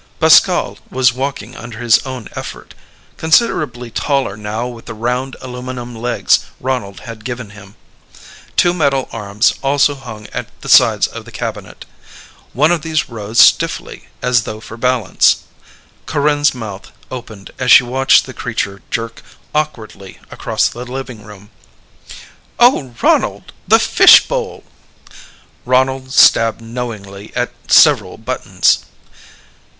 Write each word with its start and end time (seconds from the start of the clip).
Pascal 0.19 0.79
was 0.89 1.13
walking 1.13 1.55
under 1.55 1.77
his 1.77 1.99
own 2.07 2.27
effort, 2.35 2.73
considerably 3.17 3.91
taller 3.91 4.35
now 4.35 4.65
with 4.67 4.85
the 4.87 4.95
round, 4.95 5.35
aluminum 5.41 5.93
legs 5.95 6.39
Ronald 6.59 7.01
had 7.01 7.23
given 7.23 7.51
him. 7.51 7.75
Two 8.57 8.73
metal 8.73 9.07
arms 9.11 9.53
also 9.61 9.93
hung 9.93 10.25
at 10.33 10.47
the 10.61 10.69
sides 10.69 11.05
of 11.05 11.23
the 11.25 11.31
cabinet. 11.31 11.85
One 12.51 12.71
of 12.71 12.81
these 12.81 13.09
rose 13.09 13.37
stiffly, 13.39 14.07
as 14.23 14.41
though 14.41 14.59
for 14.59 14.75
balance. 14.75 15.43
Corinne's 16.07 16.55
mouth 16.55 16.91
opened 17.11 17.51
as 17.59 17.71
she 17.71 17.83
watched 17.83 18.25
the 18.25 18.33
creature 18.33 18.81
jerk 18.89 19.21
awkwardly 19.53 20.17
across 20.31 20.67
the 20.67 20.83
living 20.83 21.21
room. 21.23 21.51
"Oh, 22.59 22.95
Ronald! 23.03 23.53
The 23.67 23.77
fishbowl!" 23.77 24.63
Ronald 25.63 26.11
stabbed 26.11 26.59
knowingly 26.59 27.31
at 27.35 27.51
several 27.67 28.17
buttons. 28.17 28.79